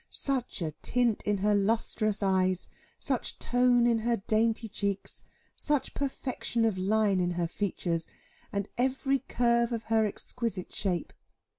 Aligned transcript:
Such 0.09 0.63
a 0.63 0.71
tint 0.81 1.21
in 1.27 1.37
her 1.45 1.53
lustrous 1.53 2.23
eyes, 2.23 2.67
such 2.97 3.37
tone 3.37 3.85
in 3.85 3.99
her 3.99 4.17
dainty 4.17 4.67
cheeks, 4.67 5.21
such 5.55 5.93
perfection 5.93 6.65
of 6.65 6.75
line 6.75 7.19
in 7.19 7.29
her 7.33 7.45
features, 7.47 8.07
and 8.51 8.67
every 8.79 9.19
curve 9.19 9.71
of 9.71 9.83
her 9.93 10.07
exquisite 10.07 10.73
shape. 10.73 11.13